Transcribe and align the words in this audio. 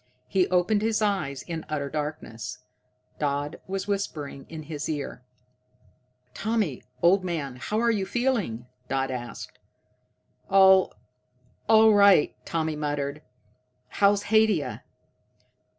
He 0.27 0.47
opened 0.47 0.81
his 0.81 0.99
eyes 0.99 1.43
in 1.43 1.63
utter 1.69 1.87
darkness. 1.87 2.57
Dodd 3.19 3.61
was 3.67 3.87
whispering 3.87 4.47
in 4.49 4.63
his 4.63 4.89
ear. 4.89 5.21
"Tommy, 6.33 6.81
old 7.03 7.23
man, 7.23 7.57
how 7.57 7.79
are 7.79 7.91
you 7.91 8.07
feeling 8.07 8.61
now?" 8.61 8.65
Dodd 9.05 9.11
asked. 9.11 9.59
"All 10.49 10.89
right," 11.69 12.35
Tommy 12.47 12.75
muttered. 12.75 13.21
"How's 13.89 14.23
Haidia?" 14.23 14.81